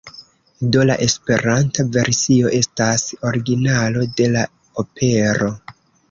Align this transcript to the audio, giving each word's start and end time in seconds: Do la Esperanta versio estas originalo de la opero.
Do 0.75 0.83
la 0.89 0.93
Esperanta 1.05 1.83
versio 1.97 2.49
estas 2.59 3.03
originalo 3.31 4.05
de 4.21 4.31
la 4.37 4.47
opero. 4.85 5.51